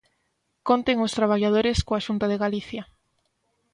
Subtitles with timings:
[0.67, 2.83] Conten os traballadores coa Xunta de Galicia.